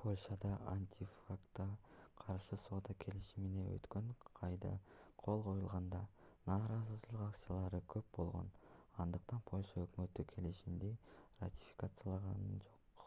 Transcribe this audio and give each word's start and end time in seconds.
польшада 0.00 0.50
антиконтрафактка 0.72 1.64
каршы 2.24 2.58
соода 2.66 2.94
келишимине 3.06 3.64
өткөн 3.78 4.12
айда 4.50 4.72
кол 5.24 5.42
коюлганда 5.48 6.02
нааразычылык 6.52 7.26
акциялары 7.26 7.82
көп 7.98 8.14
болгон 8.22 8.54
андыктан 9.08 9.44
польша 9.52 9.84
өкмөтү 9.88 10.28
келишимди 10.36 10.94
ратификациялаган 11.44 12.48
жок 12.72 13.06